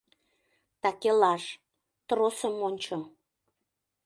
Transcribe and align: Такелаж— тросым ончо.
Такелаж— 0.81 1.43
тросым 2.07 2.55
ончо. 2.67 2.95